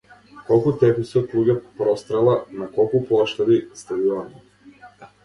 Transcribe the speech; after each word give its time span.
Колку 0.45 0.71
теписи 0.83 1.19
од 1.19 1.35
луѓе 1.39 1.55
прострела, 1.81 2.33
на 2.63 2.71
колку 2.79 3.03
плоштади, 3.11 3.59
стадиони. 3.83 4.43